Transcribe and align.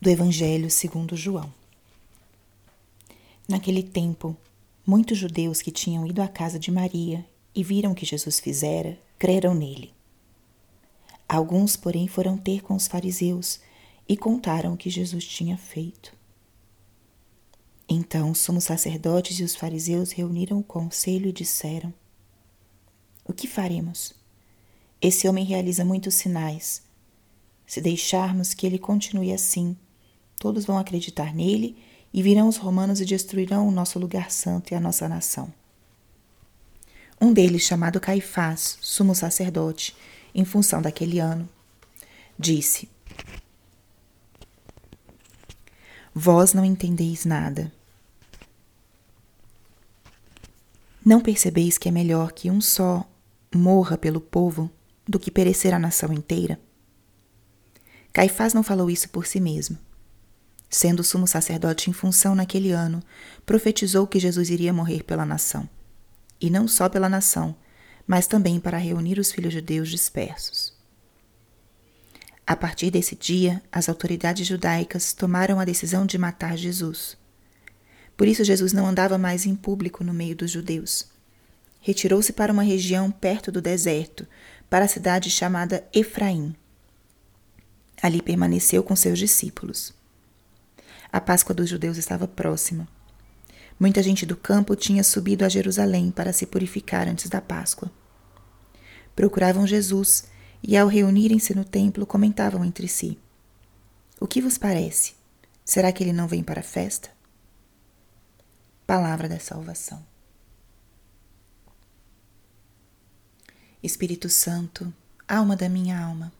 do 0.00 0.08
Evangelho 0.08 0.70
segundo 0.70 1.16
João. 1.16 1.52
Naquele 3.48 3.82
tempo, 3.82 4.36
muitos 4.86 5.18
judeus 5.18 5.60
que 5.60 5.72
tinham 5.72 6.06
ido 6.06 6.22
à 6.22 6.28
casa 6.28 6.56
de 6.56 6.70
Maria 6.70 7.26
e 7.52 7.64
viram 7.64 7.90
o 7.90 7.94
que 7.94 8.06
Jesus 8.06 8.38
fizera, 8.38 8.96
creram 9.18 9.54
nele. 9.54 9.92
Alguns, 11.28 11.76
porém, 11.76 12.06
foram 12.06 12.38
ter 12.38 12.62
com 12.62 12.76
os 12.76 12.86
fariseus 12.86 13.60
e 14.08 14.16
contaram 14.16 14.72
o 14.72 14.76
que 14.76 14.88
Jesus 14.88 15.26
tinha 15.26 15.58
feito. 15.58 16.16
Então 17.88 18.30
os 18.30 18.38
sumos 18.38 18.64
sacerdotes 18.64 19.40
e 19.40 19.42
os 19.42 19.56
fariseus 19.56 20.12
reuniram 20.12 20.60
o 20.60 20.64
conselho 20.64 21.28
e 21.28 21.32
disseram: 21.32 21.92
O 23.24 23.32
que 23.32 23.48
faremos? 23.48 24.14
Esse 25.02 25.26
homem 25.26 25.44
realiza 25.44 25.84
muitos 25.84 26.14
sinais. 26.14 26.82
Se 27.66 27.80
deixarmos 27.80 28.54
que 28.54 28.66
ele 28.66 28.78
continue 28.78 29.32
assim, 29.32 29.76
Todos 30.38 30.64
vão 30.64 30.78
acreditar 30.78 31.34
nele 31.34 31.76
e 32.12 32.22
virão 32.22 32.48
os 32.48 32.56
romanos 32.56 33.00
e 33.00 33.04
destruirão 33.04 33.66
o 33.66 33.72
nosso 33.72 33.98
lugar 33.98 34.30
santo 34.30 34.72
e 34.72 34.76
a 34.76 34.80
nossa 34.80 35.08
nação. 35.08 35.52
Um 37.20 37.32
deles, 37.32 37.62
chamado 37.62 37.98
Caifás, 37.98 38.78
sumo 38.80 39.14
sacerdote, 39.14 39.96
em 40.32 40.44
função 40.44 40.80
daquele 40.80 41.18
ano, 41.18 41.48
disse: 42.38 42.88
Vós 46.14 46.54
não 46.54 46.64
entendeis 46.64 47.24
nada. 47.24 47.72
Não 51.04 51.20
percebeis 51.20 51.76
que 51.78 51.88
é 51.88 51.92
melhor 51.92 52.32
que 52.32 52.50
um 52.50 52.60
só 52.60 53.04
morra 53.52 53.98
pelo 53.98 54.20
povo 54.20 54.70
do 55.06 55.18
que 55.18 55.30
perecer 55.30 55.74
a 55.74 55.78
nação 55.78 56.12
inteira? 56.12 56.60
Caifás 58.12 58.54
não 58.54 58.62
falou 58.62 58.90
isso 58.90 59.08
por 59.08 59.26
si 59.26 59.40
mesmo 59.40 59.78
Sendo 60.70 61.02
sumo 61.02 61.26
sacerdote 61.26 61.88
em 61.88 61.92
função 61.92 62.34
naquele 62.34 62.72
ano, 62.72 63.02
profetizou 63.46 64.06
que 64.06 64.20
Jesus 64.20 64.50
iria 64.50 64.72
morrer 64.72 65.02
pela 65.02 65.24
nação. 65.24 65.68
E 66.40 66.50
não 66.50 66.68
só 66.68 66.88
pela 66.88 67.08
nação, 67.08 67.56
mas 68.06 68.26
também 68.26 68.60
para 68.60 68.78
reunir 68.78 69.18
os 69.18 69.32
filhos 69.32 69.52
judeus 69.52 69.88
dispersos. 69.88 70.76
A 72.46 72.56
partir 72.56 72.90
desse 72.90 73.14
dia, 73.14 73.62
as 73.70 73.88
autoridades 73.88 74.46
judaicas 74.46 75.12
tomaram 75.12 75.60
a 75.60 75.64
decisão 75.64 76.06
de 76.06 76.16
matar 76.16 76.56
Jesus. 76.56 77.16
Por 78.16 78.26
isso, 78.26 78.42
Jesus 78.42 78.72
não 78.72 78.86
andava 78.86 79.18
mais 79.18 79.44
em 79.44 79.54
público 79.54 80.02
no 80.02 80.14
meio 80.14 80.34
dos 80.34 80.50
judeus. 80.50 81.08
Retirou-se 81.80 82.32
para 82.32 82.52
uma 82.52 82.62
região 82.62 83.10
perto 83.10 83.52
do 83.52 83.60
deserto, 83.60 84.26
para 84.68 84.86
a 84.86 84.88
cidade 84.88 85.30
chamada 85.30 85.86
Efraim. 85.92 86.54
Ali 88.02 88.22
permaneceu 88.22 88.82
com 88.82 88.96
seus 88.96 89.18
discípulos. 89.18 89.97
A 91.10 91.20
Páscoa 91.22 91.54
dos 91.54 91.70
judeus 91.70 91.96
estava 91.96 92.28
próxima. 92.28 92.86
Muita 93.80 94.02
gente 94.02 94.26
do 94.26 94.36
campo 94.36 94.76
tinha 94.76 95.02
subido 95.02 95.44
a 95.44 95.48
Jerusalém 95.48 96.10
para 96.10 96.34
se 96.34 96.44
purificar 96.44 97.08
antes 97.08 97.30
da 97.30 97.40
Páscoa. 97.40 97.90
Procuravam 99.16 99.66
Jesus 99.66 100.24
e, 100.62 100.76
ao 100.76 100.86
reunirem-se 100.86 101.54
no 101.54 101.64
templo, 101.64 102.04
comentavam 102.04 102.62
entre 102.62 102.86
si: 102.86 103.18
O 104.20 104.26
que 104.26 104.42
vos 104.42 104.58
parece? 104.58 105.14
Será 105.64 105.90
que 105.92 106.04
ele 106.04 106.12
não 106.12 106.28
vem 106.28 106.42
para 106.42 106.60
a 106.60 106.64
festa? 106.64 107.10
Palavra 108.86 109.28
da 109.28 109.38
salvação. 109.38 110.04
Espírito 113.82 114.28
Santo, 114.28 114.92
alma 115.26 115.56
da 115.56 115.68
minha 115.68 115.98
alma, 115.98 116.32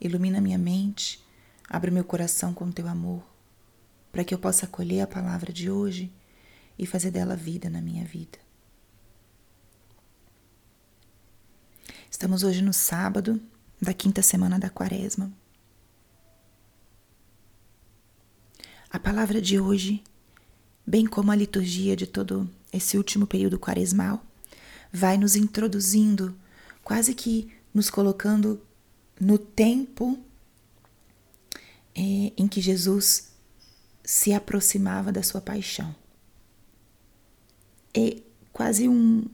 ilumina 0.00 0.40
minha 0.40 0.58
mente, 0.58 1.22
abre 1.68 1.90
meu 1.90 2.02
coração 2.02 2.54
com 2.54 2.72
teu 2.72 2.88
amor 2.88 3.29
para 4.10 4.24
que 4.24 4.34
eu 4.34 4.38
possa 4.38 4.66
acolher 4.66 5.00
a 5.00 5.06
palavra 5.06 5.52
de 5.52 5.70
hoje 5.70 6.12
e 6.78 6.86
fazer 6.86 7.10
dela 7.10 7.36
vida 7.36 7.68
na 7.70 7.80
minha 7.80 8.04
vida. 8.04 8.38
Estamos 12.10 12.42
hoje 12.42 12.60
no 12.60 12.72
sábado 12.72 13.40
da 13.80 13.94
quinta 13.94 14.20
semana 14.22 14.58
da 14.58 14.68
quaresma. 14.68 15.32
A 18.90 18.98
palavra 18.98 19.40
de 19.40 19.60
hoje, 19.60 20.02
bem 20.84 21.06
como 21.06 21.30
a 21.30 21.36
liturgia 21.36 21.94
de 21.94 22.06
todo 22.06 22.50
esse 22.72 22.98
último 22.98 23.26
período 23.26 23.58
quaresmal, 23.58 24.24
vai 24.92 25.16
nos 25.16 25.36
introduzindo, 25.36 26.36
quase 26.82 27.14
que 27.14 27.52
nos 27.72 27.88
colocando 27.88 28.60
no 29.20 29.38
tempo 29.38 30.18
é, 31.94 32.32
em 32.36 32.48
que 32.48 32.60
Jesus 32.60 33.29
se 34.10 34.32
aproximava 34.32 35.12
da 35.12 35.22
sua 35.22 35.40
paixão. 35.40 35.94
É 37.94 38.16
quase 38.52 38.88
um, 38.88 39.24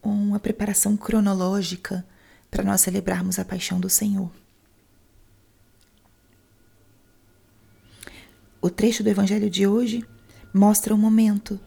uma 0.00 0.38
preparação 0.38 0.96
cronológica 0.96 2.06
para 2.48 2.62
nós 2.62 2.80
celebrarmos 2.80 3.40
a 3.40 3.44
paixão 3.44 3.80
do 3.80 3.90
Senhor. 3.90 4.30
O 8.62 8.70
trecho 8.70 9.02
do 9.02 9.08
Evangelho 9.08 9.50
de 9.50 9.66
hoje 9.66 10.06
mostra 10.54 10.94
o 10.94 10.98
momento 10.98 11.58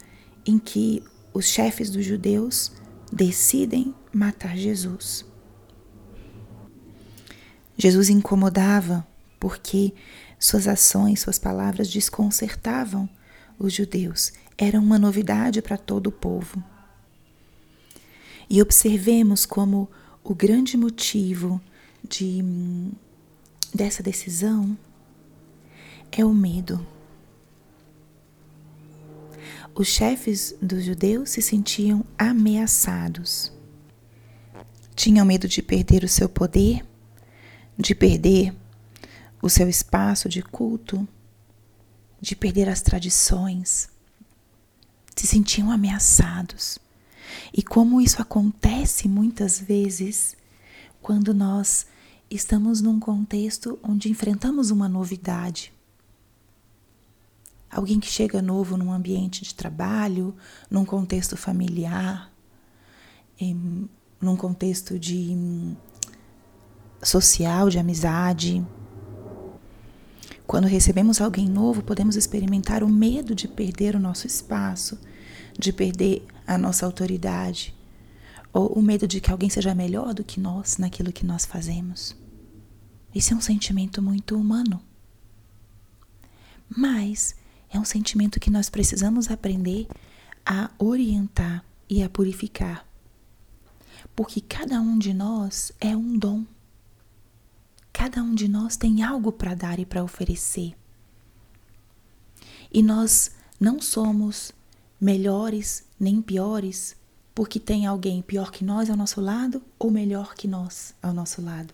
em 0.45 0.57
que 0.57 1.03
os 1.33 1.47
chefes 1.47 1.89
dos 1.89 2.05
judeus 2.05 2.71
decidem 3.11 3.93
matar 4.13 4.55
Jesus. 4.55 5.25
Jesus 7.77 8.07
incomodava 8.07 9.05
porque 9.37 9.93
suas 10.43 10.67
ações, 10.67 11.21
suas 11.21 11.39
palavras 11.39 11.89
desconcertavam 11.89 13.09
os 13.57 13.71
judeus. 13.71 14.33
Era 14.57 14.77
uma 14.77 14.99
novidade 14.99 15.61
para 15.61 15.77
todo 15.77 16.07
o 16.07 16.11
povo. 16.11 16.61
E 18.49 18.61
observemos 18.61 19.45
como 19.45 19.89
o 20.21 20.35
grande 20.35 20.75
motivo 20.75 21.61
de, 22.05 22.43
dessa 23.73 24.03
decisão 24.03 24.77
é 26.11 26.25
o 26.25 26.33
medo. 26.33 26.85
Os 29.73 29.87
chefes 29.87 30.53
dos 30.61 30.83
judeus 30.83 31.29
se 31.29 31.41
sentiam 31.41 32.05
ameaçados. 32.17 33.49
Tinham 34.93 35.25
medo 35.25 35.47
de 35.47 35.61
perder 35.61 36.03
o 36.03 36.09
seu 36.09 36.27
poder, 36.27 36.85
de 37.79 37.95
perder 37.95 38.53
o 39.43 39.49
seu 39.49 39.67
espaço 39.67 40.29
de 40.29 40.41
culto, 40.41 41.05
de 42.21 42.33
perder 42.33 42.69
as 42.69 42.81
tradições, 42.81 43.89
se 45.13 45.27
sentiam 45.27 45.69
ameaçados. 45.69 46.79
E 47.53 47.61
como 47.61 47.99
isso 47.99 48.21
acontece 48.21 49.05
muitas 49.09 49.59
vezes 49.59 50.37
quando 51.01 51.33
nós 51.33 51.85
estamos 52.31 52.79
num 52.79 53.01
contexto 53.01 53.77
onde 53.83 54.09
enfrentamos 54.09 54.71
uma 54.71 54.87
novidade. 54.87 55.73
Alguém 57.69 57.99
que 57.99 58.07
chega 58.07 58.41
novo 58.41 58.77
num 58.77 58.93
ambiente 58.93 59.43
de 59.43 59.53
trabalho, 59.53 60.33
num 60.71 60.85
contexto 60.85 61.35
familiar, 61.35 62.31
em, 63.37 63.89
num 64.21 64.37
contexto 64.37 64.97
de 64.97 65.35
social, 67.01 67.69
de 67.69 67.77
amizade, 67.77 68.65
quando 70.53 70.65
recebemos 70.65 71.19
alguém 71.19 71.49
novo, 71.49 71.81
podemos 71.81 72.15
experimentar 72.15 72.83
o 72.83 72.87
medo 72.87 73.33
de 73.33 73.47
perder 73.47 73.95
o 73.95 73.99
nosso 73.99 74.27
espaço, 74.27 74.99
de 75.57 75.73
perder 75.73 76.23
a 76.45 76.59
nossa 76.59 76.85
autoridade, 76.85 77.73
ou 78.53 78.67
o 78.67 78.79
medo 78.79 79.07
de 79.07 79.19
que 79.19 79.31
alguém 79.31 79.49
seja 79.49 79.73
melhor 79.73 80.13
do 80.13 80.23
que 80.23 80.39
nós 80.39 80.77
naquilo 80.77 81.11
que 81.11 81.25
nós 81.25 81.43
fazemos. 81.43 82.15
Esse 83.15 83.33
é 83.33 83.35
um 83.35 83.41
sentimento 83.41 83.99
muito 83.99 84.37
humano. 84.37 84.79
Mas 86.69 87.35
é 87.67 87.79
um 87.79 87.85
sentimento 87.85 88.39
que 88.39 88.51
nós 88.51 88.69
precisamos 88.69 89.31
aprender 89.31 89.87
a 90.45 90.69
orientar 90.77 91.65
e 91.89 92.03
a 92.03 92.09
purificar. 92.09 92.85
Porque 94.15 94.39
cada 94.39 94.79
um 94.79 94.99
de 94.99 95.15
nós 95.15 95.71
é 95.81 95.97
um 95.97 96.15
dom. 96.15 96.45
Cada 97.93 98.23
um 98.23 98.33
de 98.33 98.47
nós 98.47 98.75
tem 98.75 99.03
algo 99.03 99.31
para 99.31 99.53
dar 99.53 99.79
e 99.79 99.85
para 99.85 100.03
oferecer. 100.03 100.75
E 102.73 102.81
nós 102.81 103.31
não 103.59 103.79
somos 103.79 104.51
melhores 104.99 105.85
nem 105.99 106.21
piores 106.21 106.95
porque 107.35 107.59
tem 107.59 107.85
alguém 107.85 108.21
pior 108.21 108.51
que 108.51 108.63
nós 108.65 108.89
ao 108.89 108.97
nosso 108.97 109.21
lado 109.21 109.61
ou 109.77 109.91
melhor 109.91 110.33
que 110.33 110.47
nós 110.47 110.93
ao 111.01 111.13
nosso 111.13 111.41
lado. 111.41 111.73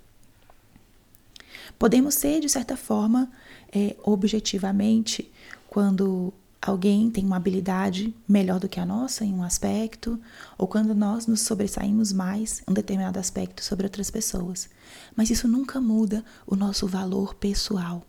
Podemos 1.78 2.16
ser, 2.16 2.42
de 2.42 2.50
certa 2.50 2.76
forma, 2.76 3.32
é, 3.72 3.96
objetivamente, 4.04 5.32
quando 5.70 6.34
alguém 6.62 7.10
tem 7.10 7.26
uma 7.26 7.38
habilidade 7.38 8.14
melhor 8.28 8.60
do 8.60 8.68
que 8.68 8.80
a 8.80 8.86
nossa 8.86 9.24
em 9.24 9.34
um 9.34 9.44
aspecto, 9.44 10.20
ou 10.58 10.68
quando 10.68 10.94
nós 10.94 11.26
nos 11.26 11.42
sobressaímos 11.42 12.12
mais 12.12 12.62
em 12.68 12.72
um 12.72 12.74
determinado 12.74 13.20
aspecto 13.20 13.64
sobre 13.64 13.86
outras 13.86 14.12
pessoas. 14.12 14.70
Mas 15.16 15.30
isso 15.30 15.48
nunca 15.48 15.80
muda 15.80 16.24
o 16.46 16.56
nosso 16.56 16.88
valor 16.88 17.34
pessoal. 17.36 18.06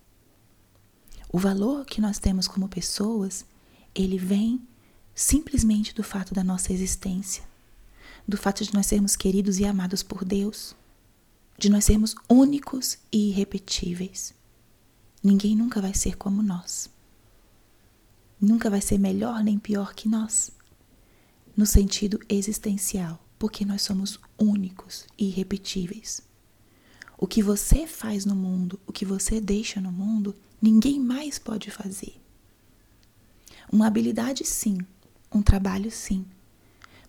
O 1.32 1.38
valor 1.38 1.85
que 1.85 2.00
nós 2.00 2.19
temos 2.19 2.49
como 2.49 2.69
pessoas, 2.69 3.44
ele 3.94 4.19
vem 4.19 4.61
simplesmente 5.14 5.94
do 5.94 6.02
fato 6.02 6.35
da 6.35 6.43
nossa 6.43 6.73
existência, 6.73 7.44
do 8.26 8.37
fato 8.37 8.64
de 8.64 8.75
nós 8.75 8.87
sermos 8.87 9.14
queridos 9.14 9.58
e 9.58 9.64
amados 9.64 10.02
por 10.02 10.25
Deus, 10.25 10.75
de 11.56 11.70
nós 11.70 11.85
sermos 11.85 12.14
únicos 12.29 12.99
e 13.12 13.29
irrepetíveis. 13.29 14.35
Ninguém 15.23 15.55
nunca 15.55 15.81
vai 15.81 15.94
ser 15.94 16.17
como 16.17 16.43
nós. 16.43 16.88
Nunca 18.40 18.70
vai 18.70 18.81
ser 18.81 18.98
melhor 18.98 19.44
nem 19.44 19.58
pior 19.58 19.94
que 19.94 20.08
nós, 20.08 20.50
no 21.54 21.66
sentido 21.66 22.19
existencial, 22.26 23.22
porque 23.38 23.66
nós 23.66 23.82
somos 23.82 24.19
únicos 24.38 25.06
e 25.19 25.26
irrepetíveis. 25.26 26.22
O 27.19 27.26
que 27.26 27.42
você 27.42 27.87
faz 27.87 28.25
no 28.25 28.34
mundo, 28.34 28.81
o 28.87 28.92
que 28.92 29.04
você 29.04 29.42
deixa 29.42 29.78
no 29.78 29.92
mundo, 29.92 30.34
ninguém 30.60 30.98
mais 30.98 31.38
pode 31.38 31.70
fazer. 31.70 32.19
Uma 33.70 33.87
habilidade, 33.87 34.42
sim, 34.46 34.78
um 35.31 35.42
trabalho, 35.42 35.90
sim. 35.90 36.25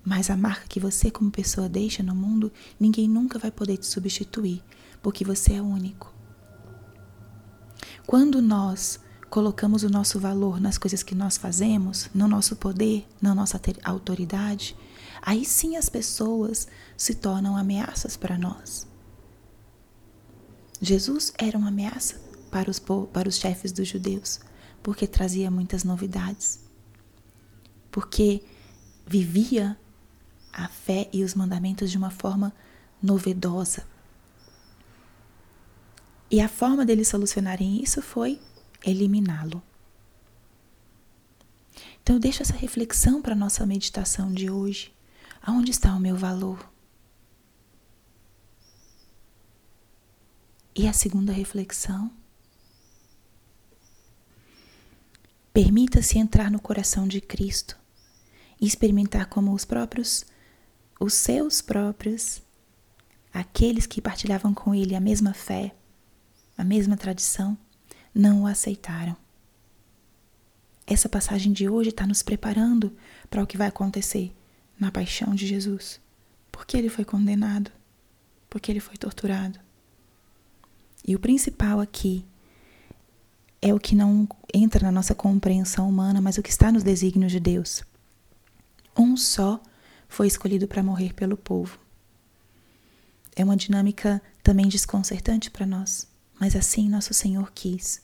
Mas 0.04 0.30
a 0.30 0.36
marca 0.36 0.68
que 0.68 0.82
você, 0.82 1.10
como 1.10 1.32
pessoa, 1.32 1.70
deixa 1.70 2.04
no 2.04 2.14
mundo, 2.14 2.52
ninguém 2.78 3.08
nunca 3.08 3.40
vai 3.40 3.52
poder 3.52 3.78
te 3.78 3.86
substituir, 3.86 4.62
porque 5.02 5.24
você 5.24 5.54
é 5.54 5.62
único. 5.62 6.14
Quando 8.06 8.42
nós 8.42 9.00
colocamos 9.32 9.84
o 9.84 9.90
nosso 9.90 10.20
valor 10.20 10.60
nas 10.60 10.78
coisas 10.78 11.02
que 11.02 11.16
nós 11.16 11.38
fazemos, 11.38 12.10
no 12.14 12.28
nosso 12.28 12.54
poder, 12.58 13.08
na 13.22 13.34
nossa 13.34 13.60
autoridade, 13.82 14.76
aí 15.22 15.46
sim 15.46 15.78
as 15.78 15.88
pessoas 15.88 16.68
se 16.98 17.16
tornam 17.16 17.56
ameaças 17.56 18.18
para 18.18 18.38
nós. 18.38 18.86
Jesus 20.82 21.32
era 21.38 21.58
uma 21.58 21.70
ameaça 21.70 22.20
para 22.52 22.70
os, 22.70 22.78
para 23.14 23.30
os 23.30 23.38
chefes 23.38 23.72
dos 23.72 23.88
judeus, 23.88 24.42
porque 24.84 25.08
trazia 25.08 25.50
muitas 25.50 25.86
novidades, 25.86 26.60
porque 27.90 28.44
vivia 29.08 29.78
a 30.52 30.68
fé 30.68 31.10
e 31.14 31.24
os 31.24 31.36
mandamentos 31.36 31.90
de 31.90 31.98
uma 31.98 32.12
forma 32.12 32.54
novedosa. 33.02 33.88
E 36.30 36.42
a 36.42 36.50
forma 36.50 36.86
deles 36.86 37.08
solucionarem 37.08 37.82
isso 37.82 38.02
foi 38.02 38.38
eliminá-lo. 38.86 39.62
Então, 42.02 42.16
eu 42.16 42.20
deixo 42.20 42.42
essa 42.42 42.56
reflexão 42.56 43.22
para 43.22 43.34
a 43.34 43.38
nossa 43.38 43.66
meditação 43.66 44.34
de 44.34 44.50
hoje. 44.50 44.94
Aonde 45.42 45.72
está 45.72 45.94
o 45.96 46.00
meu 46.00 46.16
valor? 46.16 46.72
E 50.76 50.88
a 50.88 50.94
segunda 50.94 51.32
reflexão? 51.32 52.12
Permita-se 55.54 56.18
entrar 56.18 56.50
no 56.50 56.62
coração 56.62 57.08
de 57.08 57.20
Cristo 57.20 57.78
e 58.60 58.66
experimentar 58.66 59.28
como 59.28 59.54
os 59.54 59.66
próprios, 59.66 60.26
os 61.00 61.14
seus 61.14 61.62
próprios, 61.62 62.42
aqueles 63.34 63.86
que 63.86 64.02
partilhavam 64.02 64.54
com 64.54 64.74
ele 64.74 64.96
a 64.96 65.00
mesma 65.02 65.34
fé, 65.34 65.76
a 66.58 66.64
mesma 66.64 66.96
tradição, 66.96 67.58
não 68.14 68.44
o 68.44 68.48
aceitaram. 68.48 69.16
Essa 70.86 71.08
passagem 71.08 71.54
de 71.54 71.70
hoje 71.70 71.90
está 71.90 72.06
nos 72.06 72.22
preparando 72.22 72.96
para 73.30 73.44
o 73.44 73.48
que 73.48 73.58
vai 73.58 73.68
acontecer 73.68 74.36
na 74.80 74.92
paixão 74.92 75.34
de 75.34 75.48
Jesus. 75.48 76.00
Porque 76.52 76.76
ele 76.76 76.90
foi 76.90 77.06
condenado, 77.06 77.72
porque 78.50 78.72
ele 78.72 78.80
foi 78.80 78.98
torturado 78.98 79.60
e 81.06 81.16
o 81.16 81.20
principal 81.20 81.80
aqui 81.80 82.26
é 83.62 83.74
o 83.74 83.80
que 83.80 83.96
não 83.96 84.28
entra 84.54 84.86
na 84.86 84.92
nossa 84.92 85.16
compreensão 85.16 85.90
humana, 85.90 86.22
mas 86.22 86.38
o 86.38 86.44
que 86.44 86.50
está 86.50 86.72
nos 86.72 86.84
desígnios 86.84 87.32
de 87.32 87.40
Deus. 87.40 87.84
Um 88.98 89.16
só 89.18 89.62
foi 90.08 90.28
escolhido 90.28 90.68
para 90.68 90.84
morrer 90.84 91.14
pelo 91.14 91.38
povo. 91.38 91.80
É 93.36 93.44
uma 93.44 93.56
dinâmica 93.56 94.22
também 94.44 94.68
desconcertante 94.68 95.50
para 95.50 95.66
nós, 95.66 96.08
mas 96.42 96.56
assim 96.56 96.90
nosso 96.90 97.14
Senhor 97.14 97.52
quis. 97.52 98.02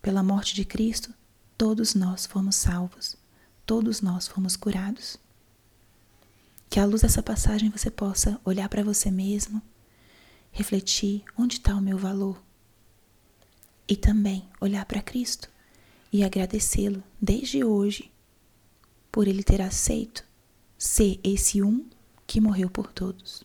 Pela 0.00 0.22
morte 0.22 0.54
de 0.54 0.64
Cristo, 0.64 1.12
todos 1.58 1.94
nós 1.94 2.24
fomos 2.24 2.56
salvos, 2.56 3.14
todos 3.66 4.00
nós 4.00 4.26
fomos 4.26 4.56
curados. 4.56 5.18
Que 6.70 6.80
à 6.80 6.86
luz 6.86 7.02
dessa 7.02 7.22
passagem 7.22 7.68
você 7.68 7.90
possa 7.90 8.40
olhar 8.42 8.70
para 8.70 8.82
você 8.82 9.10
mesmo 9.10 9.60
refletir 10.50 11.24
onde 11.36 11.56
está 11.56 11.76
o 11.76 11.80
meu 11.82 11.98
valor 11.98 12.42
e 13.86 13.96
também 13.96 14.48
olhar 14.58 14.86
para 14.86 15.02
Cristo 15.02 15.50
e 16.10 16.24
agradecê-lo 16.24 17.04
desde 17.20 17.62
hoje 17.62 18.10
por 19.10 19.28
ele 19.28 19.42
ter 19.42 19.60
aceito 19.60 20.24
ser 20.78 21.20
esse 21.22 21.62
um 21.62 21.86
que 22.26 22.40
morreu 22.40 22.70
por 22.70 22.90
todos. 22.90 23.44